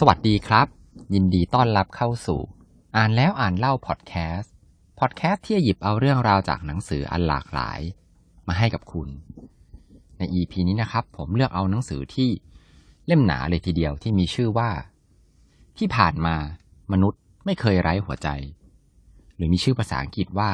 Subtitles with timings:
[0.00, 0.66] สวัสดีครับ
[1.14, 2.40] ยินดีต้อนรับเข้าสู่
[2.96, 4.52] อ่านแล้วอ่านเล่าพอดแคสต์
[4.98, 7.80] พอดแคสต์ที่จะหยิบเอาเรื่องราวจากหนังสืออันหลากหลาย
[8.48, 9.08] มาให้กับคุณ
[10.18, 12.30] ใน EP นี้นะครับ ผมเลือกเอาหนังสือที่
[13.06, 14.70] เล่มหนาเลยทีเดียวที่มีชื่อว่า
[15.78, 16.36] ที่ผ่านมา
[16.92, 18.28] มนุษย์ไม่เคยไร้หัวใจ
[19.36, 20.50] หรือมีชื่อภาษาอังกฤษว่า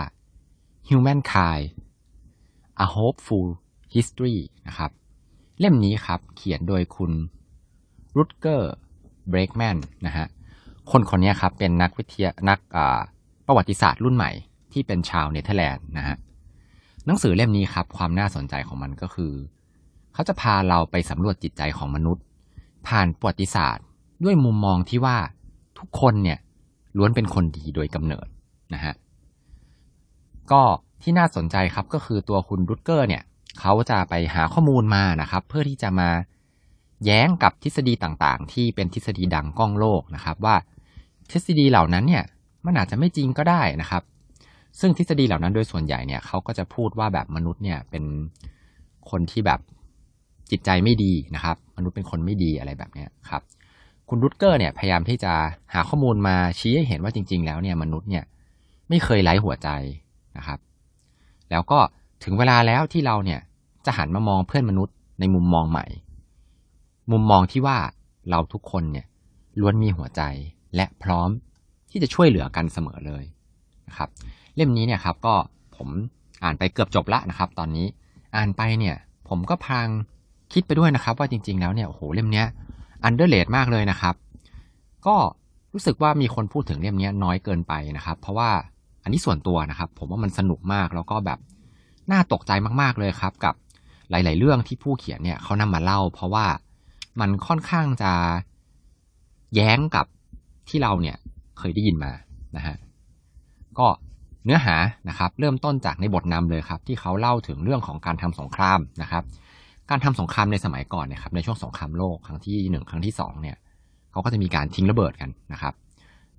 [0.88, 1.64] Humankind
[2.84, 3.48] A Hopeful
[3.94, 4.36] History
[4.66, 4.90] นะครับ
[5.58, 7.12] เล่มนี้ครับ เขียนโดยคุณ
[8.18, 8.72] รุตเกอร์
[9.28, 9.76] เบรกแมน
[10.06, 10.26] นะฮะ
[10.90, 12.58] คนคนนี้ครับเป็นนักวิทยานัก
[13.46, 14.30] ประวัติศาสตร์รุ่นใหม่
[14.72, 16.16] ที่เป็นชาวเนเธอร์แลนด์นะฮะ
[17.06, 19.32] หนังสือเล่มนี้ครับ ความน่าสนใจของมันก็คือ
[20.14, 22.24] เขาจะพาเราไปสำรวจจิตใจของมนุษย์
[22.86, 23.84] ผ่านประวัติศาสตร์
[24.24, 25.18] ด้วยมุมมองที่ว่า
[25.78, 26.38] ทุกคนเนี่ย
[26.96, 28.26] ล้วนเป็นคนดีโดยกำเนิด
[28.74, 28.94] นะฮะ
[30.52, 30.62] ก็
[31.02, 33.22] ที่น่าสนใจครับก็คือตัวคุณรุตเกอร์เนี่ย
[33.60, 36.08] เขาจะไปหาข้อมูลมานะครับ เพื่อที่จะมา
[37.04, 40.56] แย้งกับทฤษฎีต่างๆ ที่เป็นทฤษฎีดังก้องโลกนะครับ ว่า
[41.30, 42.24] ทฤษฎีเหล่านั้นเนี่ย
[42.66, 44.02] มันอาจจะไม่จริงก็ได้นะครับ
[44.80, 48.04] ซึ่งทฤษฎีเหล่านั้นโดยส่วนใหญ่เนี่ยเขาก็จะพูดว่าแบบมนุษย์เนี่ยเป็น
[49.10, 49.60] คนที่แบบ
[50.50, 53.42] จิตใจไม่ดีนะครับ มนุษย์เป็นคนไม่ดีอะไรแบบนี้ครับ
[54.08, 55.32] คุณรุตเกอร์เนี่ยพยายามที่จะ
[55.74, 58.24] หาข้อมูลมาชี้ให้เห็นว่าจริง ๆ แล้วเนี่ยมนุษย์เนี่ย
[58.88, 59.68] ไม่เคยไร้หัวใจ
[60.36, 60.58] นะครับ
[61.50, 61.78] แล้วก็
[62.24, 63.40] ถึงเวลาแล้วที่เราเนี่ย
[63.86, 65.86] จะหันมามองเพื่อนมนุษย์ในมุมมองใหม่
[67.12, 67.78] มุมมองที่ว่า
[68.30, 69.06] เราทุกคนเนี่ย
[69.60, 70.22] ล้วนมีหัวใจ
[70.76, 71.30] และพร้อม
[71.90, 73.24] ที่จะช่วยเหลือกันเสมอเลย
[73.88, 74.08] นะครับ
[74.56, 75.34] เล่มนี้เนี่ยครับก็
[75.76, 75.88] ผม
[76.44, 77.86] อ่านไปเกือบจบละนะครับ ตอนนี้
[78.36, 78.96] อ่านไปเนี่ย
[79.28, 79.88] ผมก็พัง
[80.52, 82.46] คิดไปด้วยนะครับ ว่าจริง ๆ แล้วเนี่ยโอ้โหเล่มเนี้ย
[83.04, 84.14] อันเดอร์เลดมากเลยนะครับ
[85.06, 85.16] ก็
[85.72, 88.50] รู้สึกว่ามีคนพูดถึงเล่มนี้น้อยเกินไปนะครับ เพราะว่า
[89.02, 91.38] อันนี้ส่วนตัวนะครับ ผมว่ามันสนุกมากแล้วก็แบบ
[92.12, 93.54] น่าตกใจมากๆเลยครับ กับ
[94.10, 96.46] หลาย ๆ เรื่องที่ผู้เขียนเนี่ยเขานำมาเล่า เพราะว่า
[97.20, 98.12] มันค่อนข้างจะ
[99.54, 100.06] แย้งกับ
[100.68, 101.16] ที่เราเนี่ย
[101.58, 102.12] เคยได้ยินมา
[102.56, 102.76] นะฮะ
[103.78, 103.86] ก็
[104.44, 104.76] เนื้อหา
[105.08, 109.24] นะครับ เริ่มต้นจากในบทนำเลยครับ ที่เขาเล่าถึงเรื่องของการทำสงครามนะครับ
[109.90, 113.56] การทำสงครามในสมัยก่อนเนี่ยครับ ในช่วงสงครามโลกครั้งที่หนึ่งครั้งที่สองเนี่ย
[114.12, 115.74] เขาก็จะมีการทิ้งระเบิดกันนะครับ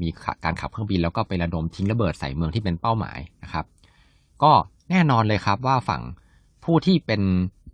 [0.01, 0.07] มี
[0.43, 3.65] การขับเครื่องบินแล้วก็ไประดมทิ้งระเบิดใส่เมืองที่เป็นเป้าหมายนะครับ
[4.43, 4.51] ก็
[4.89, 6.01] แน่นอนเลยครับว่าฝั่ง
[6.63, 7.21] ผู้ที่เป็น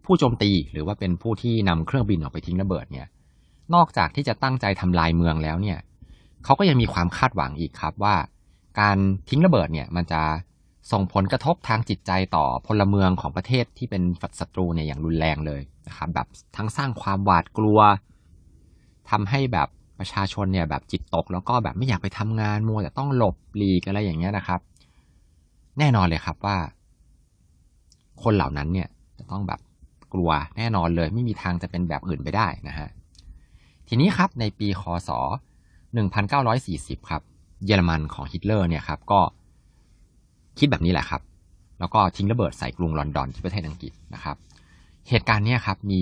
[0.06, 3.08] ผู้โจมตีหรือว่าเป็นผู้ที่นำเครื่องบินออกไปทิ้งระเบิดเนี่ย
[3.74, 5.78] นอกจากที่จะตั้งใจทำลายเมืองแล้วเนี่ย
[6.44, 8.16] เขาก็ยังมีความคาดหวังอีกครับว่า
[8.80, 8.98] การ
[9.30, 10.22] ทิ้งระเบิดเนี่ยมันจะ
[10.92, 14.04] ส่งผลกระทบทางจิตใจต่อพลเมืองของประเทศที่เป็น
[14.40, 16.28] ศัตรูเนี่ยอย่างรุนแรงเลยนะครับแบบ
[16.58, 17.80] ทั้งสร้างความหวาดกลัว
[19.10, 19.68] ทำให้แบบ
[20.00, 24.60] ประชาชนเนี่ยแบบจิตตก แล้วก็แบบไม่อยากไปทำงานมัวแต่ต้องหลบหลีกอะไรอย่างเงี้ยนะครับ
[25.80, 26.58] แน่นอนเลยครับว่า
[28.24, 28.88] คนเหล่านั้นเนี่ย
[29.18, 29.60] จะต้องแบบ
[30.14, 32.90] กลัวแน่นอนเลย ไม่มีทางจะเป็นแบบอื่นไปได้นะฮะ
[33.88, 35.10] ทีนี้ครับในปีคศ
[35.90, 37.22] 1940 ครับ
[37.66, 39.22] เยอรมันของฮิตเลอร์เนี่ยครับก็
[40.60, 41.22] คิดแบบนี้แหละครับ
[41.80, 44.36] แล้วก็ทิ้งระเบิดใส่กรุงลอนดอนที่ประเทศอังกฤษนะครับ
[45.10, 46.02] เหตุการณ์นี้ครับมี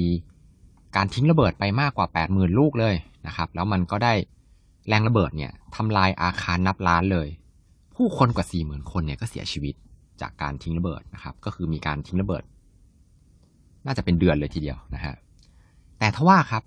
[0.95, 2.95] การทิ้งระเบิดไปมากกว่า 80,000 ลูกเลย
[3.27, 4.13] นะครับ แล้วมันก็ได้
[4.87, 7.27] แรงระเบิดเนี่ยทำลายอาคารนับล้านเลย
[7.95, 9.75] ผู้คนกว่า 40,000 คนเนี่ยก็เสียชีวิต
[10.21, 12.43] จากการทิ้งระเบิดนะครับ ก็คือมีการทิ้งระเบิด
[13.85, 15.15] น่าจะเป็นเดือนเลยทีเดียวนะฮะ
[15.99, 16.63] แต่ทว่าครับ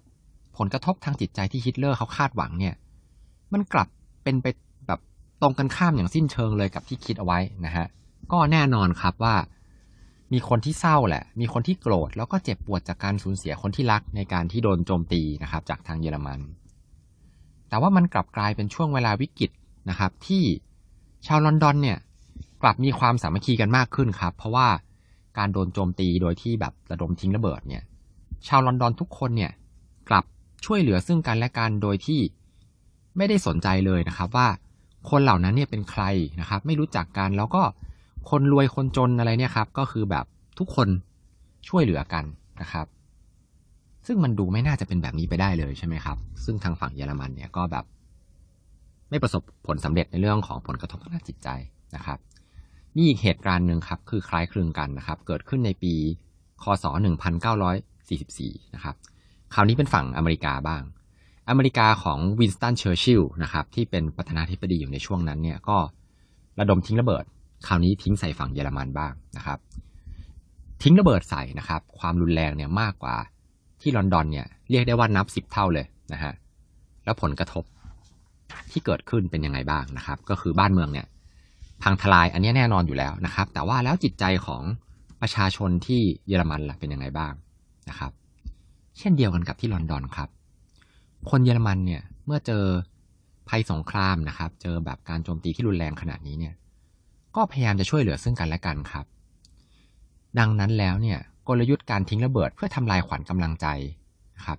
[0.59, 2.75] ผลกระทบทางจิตใจที่ฮิตเลอร์เขาคาดหวังเนี่ย
[3.53, 3.89] มันกลับ
[4.25, 4.47] เป็นไป
[4.87, 5.01] แบบ
[5.43, 7.87] ตรงกันข้ามอย่างสิ้นเชิงเลยกับที่คิดเอาไว้นะฮะ
[8.33, 9.37] ก็แน่นอนครับว่า
[10.33, 16.41] มีคนที่เศร้าแหละ มีคนที่โกรธแล้วก็เจ็บปวดจากการสูญเสียคนที่รักในการที่โดนโจมตีนะครับ จากทางเยอรมัน
[17.69, 19.51] แต่ว่ามันกลับกลายเป็นช่วงเวลาวิกฤต
[19.91, 20.45] นะครับ ที่
[21.27, 21.99] ชาวลอนดอนเนี่ย
[22.63, 24.69] กลับมีความสามัคคีกันมากขึ้นครับ เพราะว่า
[25.39, 27.83] การโดนโจมตีโดยที่แบบระดมทิ้งระเบิดเนี่ย
[28.47, 29.53] ชาวลอนดอนทุกคนเนี่ย
[30.09, 30.25] กลับ
[30.65, 32.21] ช่วยเหลือซึ่งกันและกันโดยที่
[33.17, 34.49] ไม่ได้สนใจเลยนะครับ ว่า
[35.11, 36.03] คนเหล่านั้นเนี่ยเป็นใคร
[36.41, 37.63] นะครับ ไม่รู้จักกันแล้วก็
[38.31, 40.25] คนรวยคนจนอะไรเนี่ยครับ ก็คือแบบ
[40.59, 40.89] ทุกคน
[41.69, 42.25] ช่วยเหลือกัน
[42.61, 42.87] นะครับ
[44.07, 47.85] ซึ่งมันดูไม่น่าจะเป็นแบบนี้ไปได้เลยใช่ไหมครับ ซึ่งทางฝั่งเยอรมันเนี่ยก็แบบ
[49.11, 51.49] ไม่ประสบผลสำเร็จในเรื่องของผลกระทบทางจิตใจ
[51.97, 52.19] นะครับ
[52.97, 55.95] มีอีกเหตุการณ์หนึ่งครับ คือคล้ายคลึงกันนะครับ เกิดขึ้นในปี
[56.63, 56.85] คศ
[58.01, 58.95] 1944 นะครับ
[59.55, 60.83] คราวนี้เป็นฝั่งอเมริกาบ้าง
[61.49, 65.77] อเมริกาของวินสตันเชอร์ชิลนะครับ ที่เป็นประธานาธิบดีอยู่ในช่วงนั้นเนี่ยก็
[66.61, 67.25] ระดมทิ้งระเบิด
[67.67, 69.59] คราวนี้ทิ้งใส่ฝั่งเยอรมันบ้างนะครับ
[70.83, 73.17] ทิ้งระเบิดใส่นะครับ ความรุนแรงเนี่ยมากกว่า
[73.81, 76.33] ที่ลอนดอนเนี่ยเรียกได้ว่านับสิบเท่าเลยนะฮะ
[77.05, 77.65] แล้วผลกระทบ
[78.71, 81.07] ที่เกิดขึ้นเป็นยังไงบ้างนะครับ ก็คือบ้านเมืองเนี่ย
[81.83, 84.63] พังทลายอันนี้แน่นอนอยู่แล้วนะครับ แต่ว่าแล้วจิตใจของ
[85.21, 87.33] ประชาชนที่เยอรมันล่ะเป็นยังไงบ้าง
[87.89, 88.13] นะครับ
[88.99, 90.29] เช่นเดียวกันกับที่ลอนดอนครับ
[91.31, 92.65] คนเยอรมันเนี่ยเมื่อเจอ
[93.49, 96.55] ภัยสงครามนะครับ เจอแบบการโจมตีที่รุนแรงขนาดนี้เนี่ย
[97.37, 99.07] ก็พยายามจะช่วยเหลือซึ่งกันและกันครับ
[100.39, 101.19] ดังนั้นแล้วเนี่ย
[101.49, 103.67] กลยุทธ์การทิ้งระเบิดเพื่อทำลายขวัญกำลังใจ
[104.37, 104.59] นะครับ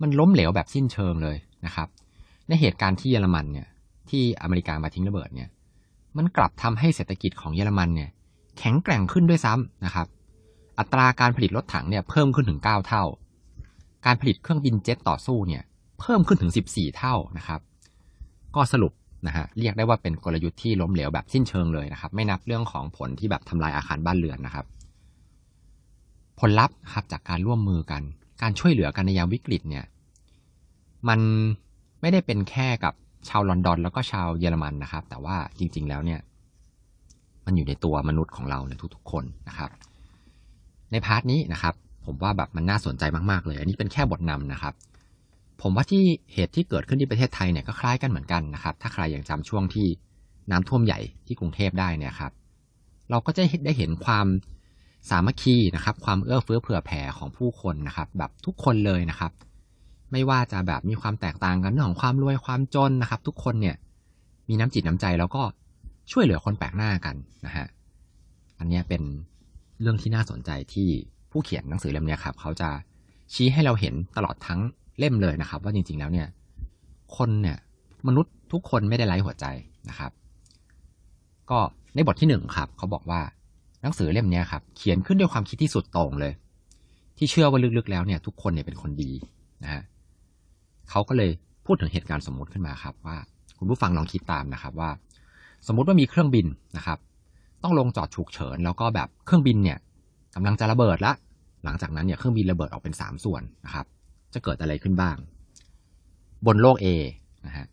[0.00, 1.36] มันล้มเหลวแบบสิ้นเชิงเลย
[1.66, 1.88] นะครับ
[2.48, 3.66] ในเหตุการณ์ที่เยอรมันเนี่ย
[4.10, 5.48] ที่อเมริกามาทิ้งระเบิดเนี่ย
[6.16, 8.10] มันกลับทำให้เศรษฐกิจของเยอรมันเนี่ย
[8.58, 10.06] แข็งแกร่งขึ้นด้วยซ้ำนะครับ
[10.78, 13.04] อัตราการผลิตรถถังเนี่ยเพิ่มขึ้นถึง 9 เท่า
[14.06, 15.62] การผลิตเครื่องบินเจ็ตต่อสู้เนี่ย
[16.00, 17.60] เพิ่มขึ้นถึง 14 เท่านะครับ
[18.54, 18.92] ก็สรุป
[19.26, 24.66] นะฮะเรียกได้ว่าเป็นกลยุทธ์ที่ล้มเหลวแบบสิ้นเชิงเลยนะครับ ไม่นับเรื่องของผลที่แบบทำลายอาคารบ้านเรือนนะครับ
[26.40, 28.02] ผลลัพธ์ครับจากการร่วมมือกัน
[28.42, 29.84] การช่วยเหลือกันในยามวิกฤตเนี่ย
[31.08, 31.20] มัน
[32.00, 32.94] ไม่ได้เป็นแค่กับ
[33.28, 36.20] ชาวลอนดอนแล้วก็ชาวเยอรมันนะครับ แต่ว่าจริง ๆ แล้วเนี่ย
[37.46, 39.70] มันอยู่ในตัวมนุษย์ของเราเนี่ยทุก ๆ คนนะครับ
[40.92, 41.74] ในพาร์ทนี้นะครับ
[42.06, 44.74] ผมว่าแบบมันน่าสนใจมากๆเลย อันนี้เป็นแค่บทนำนะครับ
[45.62, 49.86] ผมว่าที่เหตุที่เกิดขึ้นที่ประเทศไทยเนี่ยก็คล้ายกันเหมือนกันนะครับ ถ้าใครยังจำช่วงที่
[50.50, 52.32] น้ำท่วมใหญ่ที่กรุงเทพได้เนี่ยครับ
[53.10, 54.26] เราก็จะได้เห็นความ
[55.10, 59.32] สามัคคีนะครับ ความเอื้อเฟื้อเผื่อแผ่ของผู้คนนะครับ แบบทุกคนเลยนะครับ
[60.12, 63.76] ไม่ว่าจะแบบมีความแตกต่างกันเรื่องของความรวยความจนนะครับ ทุกคนเนี่ย
[64.48, 65.42] มีน้ำจิตน้ำใจแล้วก็
[66.12, 67.16] ช่วยเหลือคนแปลกหน้ากัน
[67.46, 67.66] นะฮะ
[68.58, 69.02] อันนี้เป็น
[69.80, 70.88] เรื่องที่น่าสนใจที่
[71.30, 72.68] ผู้เขียนหนังสือเล่มนี้ครับ เขาจะ
[73.34, 74.60] ชี้ให้เราเห็นตลอดทั้ง
[74.98, 76.28] เล่มเลยนะครับ ว่าจริง ๆ แล้วเนี่ย
[77.16, 77.58] คนเนี่ย
[78.08, 79.46] มนุษย์ทุกคนไม่ได้ไร้หัวใจ
[79.88, 80.10] นะครับ
[81.50, 81.58] ก็
[81.94, 83.20] ในบทที่หนึ่งครับ เขาบอกว่า
[83.82, 86.32] หนังสือเล่มนี้ครับ เขียนขึ้นด้วยความคิดที่สุดต่งเลย
[87.18, 89.12] ที่เชื่อว่าลึกๆแล้วเนี่ย ทุกคนเนี่ยเป็นคนดี
[89.62, 89.82] นะฮะ
[90.90, 91.30] เขาก็เลย
[91.66, 93.16] พูดถึงเหตุการณ์สมมติขึ้นมาครับว่า
[93.58, 94.90] คุณผู้ฟังลองคิดตามนะครับว่า
[95.66, 96.46] สมมุติว่ามีเครื่องบิน
[96.76, 96.98] นะครับ
[97.62, 99.78] ต้องลงจอดฉุกเฉิน แล้วก็แบบเครื่องบินเนี่ย
[100.34, 101.12] กำลังจะระเบิดละ
[101.64, 103.86] หลังจากนั้นเนี่ยเครื่องบินระเบิดออกเป็นสามส่วนนะครับ
[104.34, 105.16] จะเกิดอะไรขึ้นบ้าง
[106.46, 106.86] บนโลก A
[107.46, 107.66] นะฮะ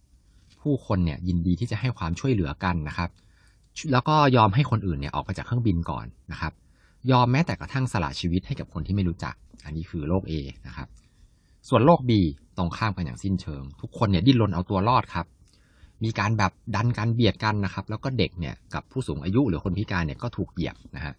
[0.62, 3.10] ผู้คนเนี่ยยินดีที่จะให้ความช่วยเหลือกันนะครับ
[3.92, 6.54] แล้วก็ยอมให้คนอื่นเนี่ยออกไปจากเครื่องบินก่อนนะครับ
[7.12, 9.36] ยอมแม้แต่กระทั่งสละชีวิตให้กับคนที่ไม่รู้จัก
[9.66, 10.34] อันนี้คือโลก A
[10.68, 10.88] นะครับ
[11.70, 12.12] ส่วนโลก B
[12.58, 15.26] ตรงข้ามกันอย่างสิ้นเชิง ทุกคนเนี่ยดิ้นรนเอาตัวรอดครับ
[16.04, 21.14] มีการแบบดันกันเบียดกันนะครับ แล้วก็เด็กเนี่ยกับผู้สูงอายุหรือคนพิการเนี่ยก็ถูกเหยียบนะฮะ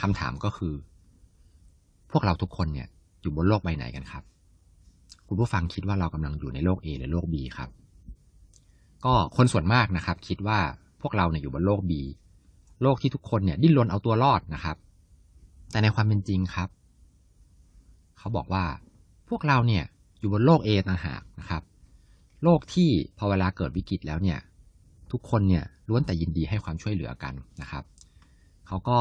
[0.00, 0.74] คำถามก็คือ
[2.10, 2.88] พวกเราทุกคนเนี่ย
[3.22, 4.22] อยู่บนโลกใบไหนกันครับ
[5.26, 7.70] คุณผู้ฟังคิดว่าเรากำลังอยู่ในโลก A หรือโลก B ครับ
[9.04, 10.58] ก็คนส่วนมากนะครับ คิดว่า
[11.02, 11.92] พวกเราเนี่ยอยู่บนโลก B
[12.82, 14.76] โลกที่ทุกคนเนี่ยดิ้นรนเอาตัวรอดนะครับ
[15.70, 16.68] แต่ในความเป็นจริงครับ
[18.18, 18.64] เขาบอกว่า
[19.28, 19.84] พวกเราเนี่ย
[20.18, 21.62] อยู่บนโลก A ต่างหากนะครับ
[22.44, 22.88] โลกที่
[23.18, 24.38] พอเวลาเกิดวิกฤตแล้วเนี่ย
[25.12, 27.84] ทุกคนเนี่ยล้วนแต่ยินดีให้ความช่วยเหลือกันนะครับ
[28.66, 28.98] เขาก็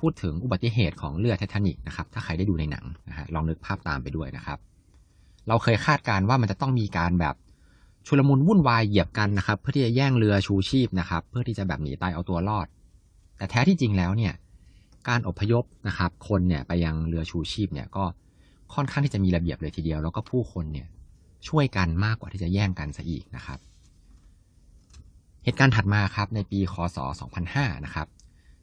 [0.00, 4.58] พูดถึงอุบัติเหตุของเรือไททานิกนะครับ ถ้าใครได้ดูในหนังนะฮะลองนึกภาพตามไปด้วยนะครับ
[5.48, 7.34] เราเคยคาดการณ์ว่ามันจะต้องมีการแบบ
[8.06, 12.66] ชุลมุนวุ่นวายเหยียบกันนะครับ เพื่อที่จะแย่งเรือชูชีพนะครับ เพื่อที่จะแบบหนีตายเอาตัวรอด
[13.36, 14.34] แต่แท้ที่จริงแล้วเนี่ย
[15.08, 18.04] การอพยพนะครับ คนเนี่ยไปยังเรือชูชีพเนี่ยก็
[18.74, 20.88] ค่อนข้างที่จะมีระเบียบเลยทีเดียว แล้วก็ผู้คนเนี่ย
[21.48, 23.58] ช่วยกันมากกว่าที่จะแย่งกันซะอีกนะครับ
[25.44, 26.98] เหตุการณ์ถัดมาครับในปีคศ
[27.40, 28.06] 2005 นะครับ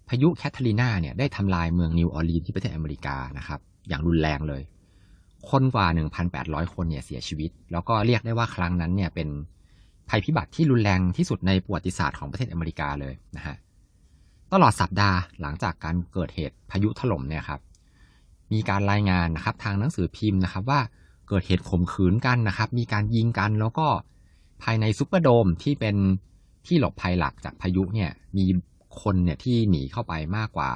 [0.09, 4.61] พายุแคทเธอรีนาเนี่ยได้ทำลายเมืองนิวออร์ลีนที่ประเทศอเมริกานะครับอย่างรุนแรงเลย
[5.49, 5.87] คนกว่า
[6.31, 9.29] 1,800 คนเนี่ยเสียชีวิต แล้วก็เรียกได้ว่าครั้งนั้นเนี่ยเป็น
[10.09, 13.55] ภัยพิบัติที่รุนแรงที่สุดในประวัติศาสตร์ของประเทศอเมริกาเลยนะฮะ
[14.53, 17.59] ตลอดสัปดาห์หลังจากการเกิดเหตุพายุถล่มเนี่ยครับ
[18.53, 20.79] มีการรายงานนะครับทางหนังสือพิมพ์นะครับว่า
[21.27, 23.87] เกิดเหตุข่มขืนกันนะครับ มีการยิงกันแล้วก็
[24.63, 25.95] ภายในซุปเปอร์โดมที่เป็น
[26.65, 28.45] ที่หลบภัยหลักจากพายุเนี่ยมี
[29.01, 30.69] คนเนี่ยที่หนีเข้าไปมากกว่า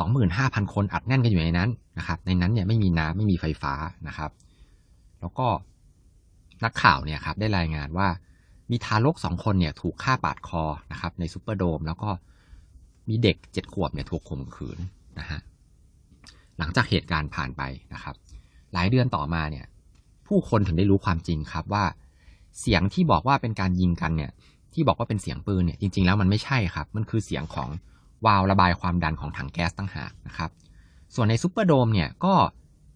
[0.00, 3.74] 25,000 คนอัดแน่นกันอยู่ในนั้นนะครับ ในนั้นเนี่ยไม่มีน้ำไม่มีไฟฟ้า
[4.08, 4.30] นะครับ
[5.20, 5.46] แล้วก็
[6.64, 8.08] นักข่าวเนี่ยครับได้รายงานว่า
[8.70, 12.10] มีทารกสองคนเนี่ยถูกฆ่าปาดคอนะครับในซุปเปอร์โดม แล้วก็
[13.08, 14.78] มีเด็กเจ็ดขวบเนี่ยถูกข่มขืน
[15.18, 15.40] นะฮะ
[16.58, 17.62] หลังจากเหตุการณ์ผ่านไป
[17.94, 18.14] นะครับ
[18.72, 19.66] หลายเดือนต่อมาเนี่ย
[20.26, 21.84] ผู้คนถึงได้รู้ความจริงครับว่า
[22.60, 24.30] เสียงที่บอกว่าเป็นการยิงกันเนี่ย
[24.74, 27.68] ที่บอกว่าเป็นเสียงปืนเนี่ยจริง ๆ แล้วมันไม่ใช่ครับ มันคือเสียงของ
[28.26, 30.50] วาล์วระบายความดันของถังแก๊สตั้งหากนะครับ
[31.14, 32.34] ส่วนในซุปเปอร์โดมเนี่ยก็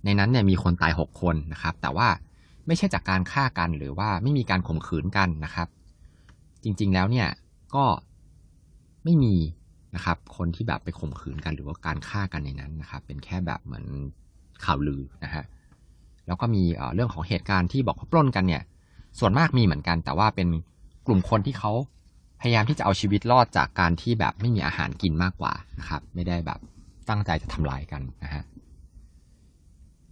[0.04, 2.08] ในนั้นเนี่ยมีคนตายหกคนนะครับ แต่ว่า
[2.66, 5.68] ไม่ใช่จากการฆ่ากันหรือว่าไม่มีการข่มขืนกันนะครับ
[6.64, 7.28] จริงๆแล้วเนี่ย
[7.75, 7.84] ก็
[9.04, 9.34] ไม่มี
[9.95, 13.85] นะครับ คนที่แบบไปข่มขืนกันหรือว่าการฆ่ากันในนั้นนะครับ เป็นแค่แบบเหมือน
[14.64, 15.45] ข่าวลือนะฮะ
[16.26, 16.62] แล้วก็มี
[16.95, 18.62] เรื่องของเหตุการณ์ที่บอกว่าปล้นกันเนี่ย
[19.19, 20.49] ส่วนมากมีเหมือนกัน แต่ว่าเป็น
[21.07, 21.73] กลุ่มคนที่เขา
[22.40, 26.61] พยายามที่จะเอาชีวิตรอดจากการที่แบบไม่มีอาหารกินมากกว่านะครับ ไม่ได้แบบ
[27.09, 28.45] ตั้งใจจะทำลายกันนะฮะ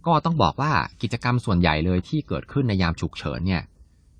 [0.05, 3.63] ก็ต้องบอกว่ากิจกรรมส่วนใหญ่เลยที่เกิดขึ้นในยามฉุกเฉินเนี่ย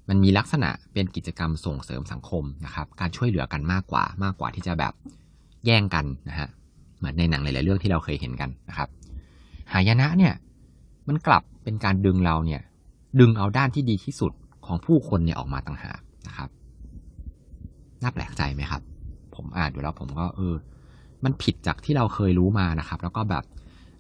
[0.10, 4.94] มันมีลักษณะเป็นกิจกรรมส่งเสริมสังคมนะครับ การช่วยเหลือกันมากกว่ามากกว่าที่จะแบบ
[5.66, 6.50] แย่งกันนะฮะ
[6.98, 8.90] เหมือนในหนังหลาย ๆ เรื่องที่เราเคยเห็นกันนะครับ
[9.74, 10.34] หายนะเนี่ย
[11.08, 12.62] มันกลับเป็นการดึงเราเนี่ย
[13.20, 14.32] ดึงเอาด้านที่ดีที่สุด
[14.66, 16.50] ของผู้คนเนี่ยออกมาต่างหากนะครับ
[18.02, 18.82] น่าแปลกใจไหมครับ
[19.36, 20.56] ผมอ่านดูแล้วผมก็เออ
[21.24, 23.44] มันผิดจากที่เราเคยรู้มานะครับ แล้วก็แบบ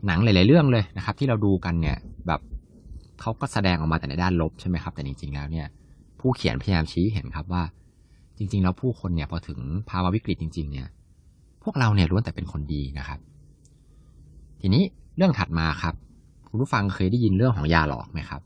[0.05, 2.41] หนังหลาย ๆ เรื่องเลยนะครับ ที่เราดูกันเนี่ยแบบ
[3.21, 5.67] เขาก็แสดงออกมาแต่ในด้านลบใช่ไหมครับ แต่จริง ๆ แล้วเนี่ย
[6.19, 7.63] ผู้เขียนพยายามชี้เห็นครับว่า
[8.37, 10.87] จริง ๆ แล้วผู้คนเนี่ยพอถึงภาวะวิกฤตจริง ๆ เนี่ย
[11.65, 13.19] พวกเราเนี่ยล้วนแต่เป็นคนดีนะครับ
[14.61, 14.83] ทีนี้
[15.17, 15.95] เรื่องถัดมาครับ
[16.49, 18.41] คุณผู้ฟังเคยได้ยินเรื่องของยาหลอกไหมครับ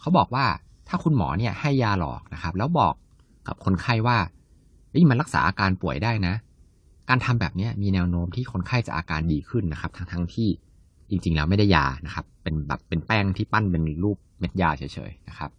[0.00, 0.44] เขาบอกว่า
[0.88, 2.94] ถ้าคุณหมอเนี่ยให้ยาหลอกนะครับ แล้วบอก
[3.46, 4.18] กับคนไข้ว่า
[4.94, 6.34] นี่มันรักษาอาการป่วยได้นะ
[7.08, 10.48] การทำแบบนี้มีแนวโน้มที่คนไข้จะอาการดีขึ้นนะครับ ทั้งทั้งที่
[11.10, 15.50] จริง ๆ แล้วไม่ได้ยานะครับ เป็นแบบเป็นแป้งที่ปั้นเป็นรูปเม็ดยาเฉยๆนะครับ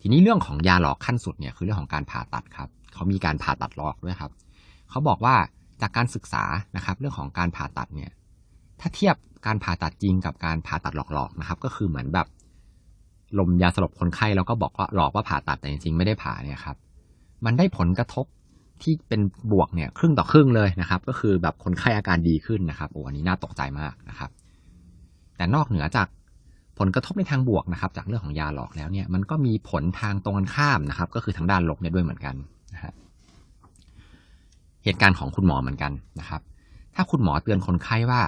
[0.00, 4.32] ทีนี้เรื่องของยาหลอกขั้นสุดเนี่ยคือเรื่องของการผ่าตัดครับเขามีการผ่าตัดหลอกด้วยครับ
[4.90, 5.36] เขาบอกว่า
[5.82, 6.44] จากการศึกษา
[6.76, 8.10] นะครับ เรื่องของการผ่าตัดเนี่ย
[8.80, 12.26] ถ้าเทียบการผ่าตัดจริงกับการผ่าตัดหลอกๆนะครับ ก็คือเหมือนแบบ
[13.38, 16.76] ลมยาสลบคนไข้แล้วก็บอกว่าหลอกว่าผ่าตัดแต่จริงๆไม่ได้ผ่าเนี่ยครับ
[17.44, 18.26] มันได้ผลกระทบ
[18.82, 19.20] ที่เป็น
[19.52, 24.30] บวกเนี่ยครึ่งต่อครึ่งเลยนะครับ ก็คือแบบคนไข้อาการดีขึ้นนะครับโอ้อันนี้น่าตกใจมากนะครับ
[25.36, 26.08] แต่นอกเหนือจาก
[26.78, 32.34] ผลกระทบในทางบวกนะครับ จากเรื่องของยาหลอกแล้วเนี่ย มันก็มีผลทางตรงกันข้ามนะครับ ก็คือทางด้านลบเนี่ยด้วยเหมือนกัน
[32.74, 32.92] นะฮะ
[34.84, 36.40] เหตุการณ์ของคุณหมอเหมือนกันนะครับ
[36.94, 38.20] ถ้าคุณหมอเตือนคนไข้ว่า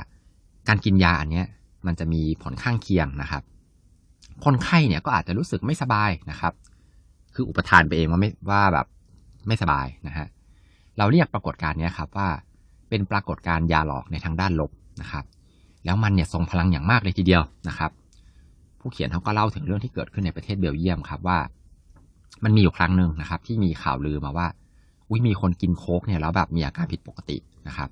[0.69, 1.47] การกินยาอันเนี้ย
[1.87, 3.43] มันจะมีผลข้างเคียงนะครับ
[4.45, 6.53] คนไข้เนี่ยก็อาจจะรู้สึกไม่สบายนะครับ
[7.35, 8.87] คืออุปทานไปเองว่าไม่ว่าแบบ
[9.47, 10.27] ไม่สบายนะฮะ
[10.99, 12.29] เราเรียกปรากฏการณ์นี้ครับว่า
[12.89, 15.25] เป็นปรากฏการณ์ยาหลอกในทางด้านลบนะครับ
[15.85, 17.91] แล้วมันเนี่ยทรงพลังอย่างมากเลยทีเดียวนะครับ
[18.81, 21.39] ผู้เขียนเขาก็เล่าถึงเรื่องที่เกิดขึ้นในประเทศเบลเยียมครับว่า
[22.45, 24.47] มันมีอยู่ครั้งหนึ่งนะครับ ที่มีข่าวลือมาว่า
[25.13, 27.37] อุ้ยมีคนกินโค้กเนี่ยแล้วแบบมีอาการผิดปกติ
[27.69, 27.89] นะครับ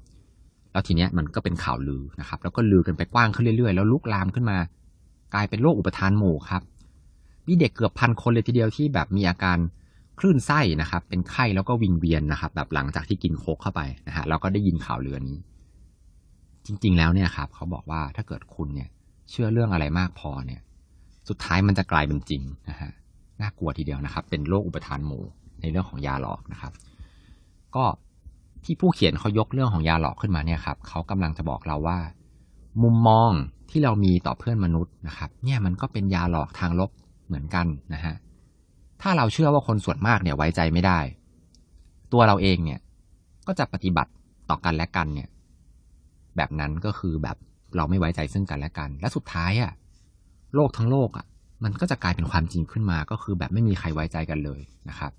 [0.73, 4.59] แล้วทีเนี้ยมันก็เป็นข่าวลือนะครับ แล้วก็ลือกันไปกว้างขึ้นเรื่อยๆ แล้วลุกลามขึ้นมา
[5.35, 6.63] กลายเป็นโรคอุปทานหมู่ครับ
[7.47, 9.59] มีเด็กเกือบพันคนเลยทีเดียวที่แบบมีอาการ
[10.19, 15.39] คลื่นไส้นะครับ เป็นไข้แล้วก็วิงเวียนนะครับ แบบหลังจากที่กินโค้กเข้าไปนะฮะเราก็ได้ยินข่าวเรือนี้
[16.67, 18.89] จริง ๆ แล้วเนี่ยครับ เขาบอกว่าถ้าเกิดคุณเนี่ย
[19.31, 20.61] เชื่อเรื่องอะไรมากพอเนี่ย
[21.29, 22.91] สุดท้ายมันจะกลายเป็นจริงนะฮะ
[23.41, 25.25] น่ากลัวทีเดียวนะครับ เป็นโรคอุปทานหมู่
[25.61, 26.73] ในเรื่องของยาหลอกนะครับ
[27.77, 27.85] ก็
[28.65, 31.99] ที่ผู้เขียนเขายกเรื่องของยาหลอกขึ้นมาเนี่ยครับเขากำลังจะบอกเราว่า
[32.83, 33.31] มุมมอง
[33.71, 36.91] ที่เรามีต่อเพื่อนมนุษย์นะครับ เนี่ยมันก็เป็นยาหลอกทางลบ
[37.27, 38.15] เหมือนกันนะฮะ
[39.03, 40.99] ถ้าเราเชื่อว่าคนส่วนมากเนี่ยไว้ใจไม่ได้
[42.13, 42.81] ตัวเราเองเนี่ย
[43.47, 44.11] ก็จะปฏิบัติ
[44.51, 45.29] ต่อกันและกันเนี่ย
[46.37, 47.37] แบบนั้นก็คือแบบ
[47.77, 49.73] เราไม่ไว้ใจซึ่งกันและกัน และสุดท้ายอะ่ะ
[50.55, 51.27] โลกทั้งโลกอะ่ะ
[51.65, 55.13] มันก็จะกลายเป็นความจริงขึ้นมาก็คือแบบไม่มีใครไว้ใจกันเลยนะครับ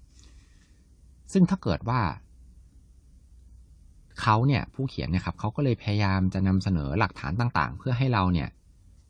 [1.34, 2.01] ซึ่งถ้าเกิดว่า
[4.22, 8.48] เขาเนี่ยผู้เขียนเนี่ยครับเขาก็เลยพยายามจะนำเสนอหลักฐานต่างๆ เพื่อให้เราเนี่ย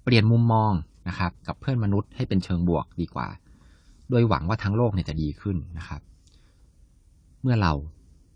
[0.04, 0.72] เปลี่ยนมุมมอง
[1.10, 3.28] นะครับกับเพื่อนมนุษย์ให้เป็นเชิงบวกดีกว่า
[4.10, 6.02] โดยหวังว่าทั้งโลกเนี่ยจะดีขึ้นนะครับ
[7.42, 7.74] เมื่อเรา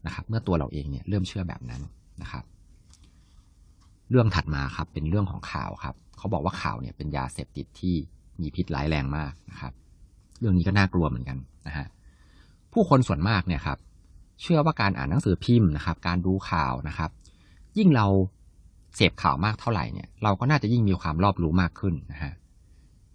[0.05, 1.81] นะครับเมื่อตัวเราเองเนี่ยเริ่มเชื่อแบบนั้น
[2.21, 2.43] นะครับ
[4.09, 7.95] เรื่องถัดมาครับเป็นเรื่องของข่าวครับเขาบอกว่าข่าวเนี่ยเป็นยาเสพติดที่
[8.41, 9.73] มีพิษร้ายแรงมากนะครับ
[10.39, 11.87] เรื่องนี้ก็น่ากลัวเหมือนกันนะฮะ
[12.73, 13.77] ผู้คนส่วนมากเนี่ยครับ
[14.41, 17.09] เชื่อว่าการอ่านหนังสือพิมพ์นะครับ การดูข่าวนะครับ
[17.77, 18.07] ยิ่งเรา
[18.95, 22.33] เสพข่าวมากเท่าไหร่เนี่ยเราก็น่าจะยิ่งมีความรอบรู้มากขึ้นนะฮะ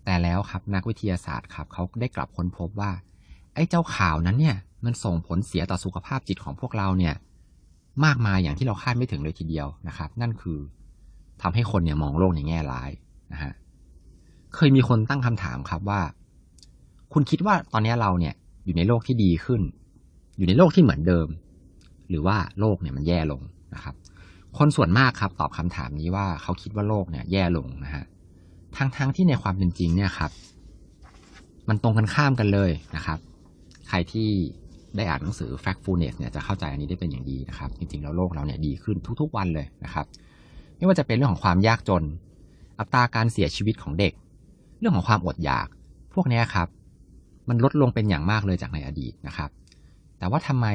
[0.04, 2.90] แต่แล้วครับนักวิทยาศาสตร์ครับเขาได้กลับค้นพบว่า
[3.54, 7.14] ไอ้เจ้าข่าวนั้นเนี่ย มันส่งผลเสียต่อสุขภาพจิตของพวกเราเนี่ย
[8.04, 10.58] มากมายอย่างที่เราคาดไม่ถึงเลยทีเดียวนะครับ นั่นคือ
[11.42, 12.90] ทำให้คนเนี่ยมองโลกในแง่ร้าย
[13.32, 13.52] นะฮะ
[14.54, 16.00] เคยมีคนตั้งคำถามครับว่า
[17.12, 18.34] คุณคิดว่าตอนนี้เราเนี่ย
[18.64, 19.60] อยู่ในโลกที่ดีขึ้น
[20.40, 21.28] อยู่ในโลกที่เหมือนเดิม
[22.08, 23.40] หรือว่าโลกเนี่ยมันแย่ลง
[23.74, 23.94] นะครับ
[24.58, 28.04] คนส่วนมากครับตอบคำถามนี้ว่าเขาคิดว่าโลกเนี่ยแย่ลงนะฮะ
[28.76, 30.30] ทั้งๆทที่ในความเป็นจริงเนี่ยครับ
[31.68, 33.18] มันตรงกันข้ามกันเลยนะครับ
[33.88, 34.28] ใครที่
[34.96, 40.06] ได้อ่านหนังสือ Factfulness เนี่ยจะเข้าใจอันนี้ได้เป็นอย่างดีนะครับ จริงๆแล้วโลกเราเนี่ยดีขึ้นทุกๆวันเลยนะครับ
[40.76, 42.02] ไม่ว่าจะเป็นเรื่องของความยากจน
[42.78, 44.12] อัตราการเสียชีวิตของเด็ก
[44.78, 45.66] เรื่องของความอดอยาก
[46.14, 46.68] พวกนี้ครับ
[47.48, 49.50] มันลดลงเป็นอย่างมากเลยจากในอดีตนะครับ
[50.20, 50.66] แต่ว่าทำไม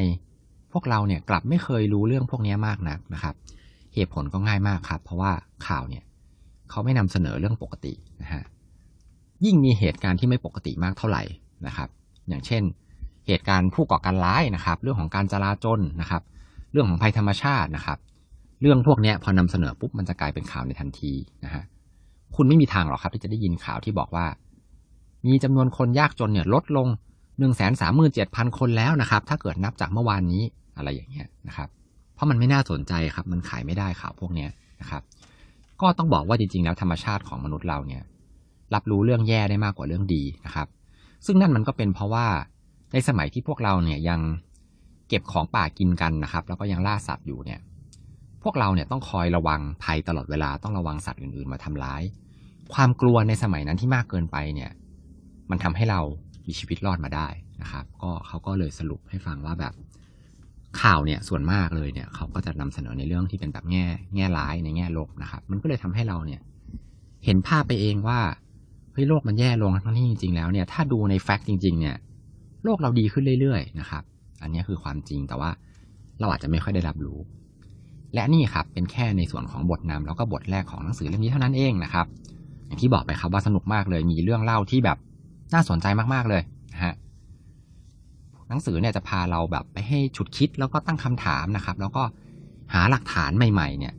[0.71, 3.35] พวกเราเนี่ยกลับไม่เคยรู้เรื่องพวกนี้มากนักนะครับ
[3.93, 5.31] เหตุผลก็ง่ายมากครับ เพราะว่า
[5.67, 6.03] ข่าวเนี่ย
[6.69, 8.43] เขาไม่นำเสนอเรื่องปกตินะฮะ
[9.45, 11.23] ยิ่งมีเหตุการณ์ที่ไม่ปกติมากเท่าไหร่
[11.67, 11.89] นะครับ
[12.29, 12.63] อย่างเช่น
[13.27, 16.23] เหตุการณ์ผู้ก่อการร้ายนะครับ เรื่องของการจลาจลนะครับ
[16.71, 17.97] เรื่องของภัยธรรมชาตินะครับ
[18.61, 21.13] เรื่องพวกนี้พอนำเสนอปุ๊บมันจะกลายเป็นข่าวในทันที
[21.45, 21.63] นะฮะ
[22.35, 24.25] คุณไม่มีทางหรอกครับ ที่จะได้ยินข่าวที่บอกว่า
[25.27, 26.87] มีจำนวนคนยากจนเนี่ยลดลง
[27.39, 30.43] หนึ่งแสนสามหมื่นเจ็ดพันคนแล้วนะครับ ถ้าเกิดนับจากเมื่อวานนี้
[30.77, 31.69] อะไรอย่างเงี้ยนะครับ
[32.15, 34.49] เพราะมันไม่น่าสนใจครับ มันขายไม่ได้ข่าวพวกเนี้ย
[34.81, 35.01] นะครับ
[35.81, 38.03] ก็ต้องบอกว่าจริงๆ แล้วธรรมชาติของมนุษย์เราเนี่ย
[38.73, 40.67] รับรู้เรื่องแย่ได้มากกว่าเรื่องดีนะครับ
[41.25, 42.27] ซึ่งนั่นมันก็เป็นเพราะว่า
[42.93, 44.19] ในสมัยที่พวกเราเนี่ยยัง
[45.09, 47.59] เก็บของป่ากินกันนะครับ แล้วก็ยังล่าสัตว์อยู่เนี่ย
[48.43, 52.03] พวกเราเนี่ยต้องคอยระวังภัยตลอดเวลาต้องระวังสัตว์อื่นๆมาทำร้าย
[52.73, 54.71] ความกลัวในสมัยนั้นที่มากเกินไปเนี่ย
[55.49, 56.01] มันทำให้เรา
[56.45, 57.27] มีชีวิตรอดมาได้
[57.61, 59.73] นะครับ ก็เขาก็เลยสรุปให้ฟังว่าแบบ
[60.81, 63.85] ข่าวเนี่ยส่วนมากเลยเนี่ยเขาก็จะนำเสนอในเรื่องที่เป็นแบบแง่
[64.15, 66.41] แง่ร้ายในแง่ลบนะครับ มันก็เลยทำให้เราเนี่ย
[67.25, 68.19] เห็นภาพไปเองว่า
[68.93, 71.95] เฮ้ยโลกมันแย่ลงทั้งที่จริงๆแล้วเนี่ยถ้าดูในแฟกต์จริง ๆ เนี่ย
[72.63, 74.03] โลกเราดีขึ้นเรื่อยๆนะครับ
[74.41, 75.49] อันนี้คือความจริงแต่ว่า
[76.19, 77.19] เราอาจจะไม่ค่อยได้รับรู้
[78.13, 82.05] และนี่ครับเป็นแค่ในส่วนของบทนำแล้วก็บทแรกของหนังสือเล่มนี้เท่านั้นเองนะครับ
[82.65, 84.97] อย่างที่บอกไปครับว่าสนุกมากเลยมีเรื่องเล่าที่แบบ
[85.53, 86.41] น่าสนใจมากๆเลย
[86.73, 86.93] นะฮะ
[88.49, 92.03] หนังสือเนี่ยจะพาเราแบบไปให้ฉุดคิดแล้วก็ตั้งคำถามนะครับ แล้วก็
[92.73, 93.93] หาหลักฐานใหม่ๆ เนี่ย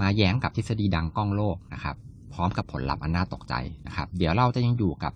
[0.00, 1.96] มาแย้งกับทฤษฎีดังกล้องโลกนะครับ
[2.32, 3.54] พร้อมกับผลลัพธ์อันน่าตกใจ
[3.86, 5.12] นะครับ เดี๋ยวเราจะยังอยู่กับ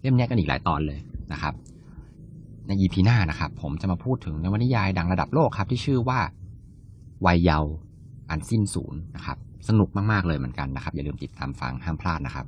[0.00, 1.00] เล่มนี้กันอีกหลายตอนเลย
[1.32, 1.54] นะครับ
[2.66, 6.20] ใน EP หน้านะครับ ผมจะมาพูดถึงนวนิยายดังระดับโลกครับ ที่ชื่อว่า
[7.26, 7.72] วัยเยาว์
[8.30, 12.46] อันสิ้นศูนย์นะครับ สนุกมากๆเลยเหมือนกันนะครับ อย่าลืมติดตามฟังห้ามพลาดนะครับ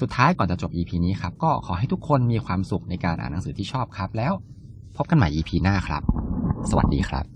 [0.00, 4.32] สุดท้ายก่อนจะจบ EP นี้ครับก็ขอให้ทุกคนมีความสุขในการอ่านหนังสือที่ชอบครับ แล้ว
[4.96, 6.02] พบกันใหม่ EP หน้าครับ
[6.70, 7.35] สวัสดีครับ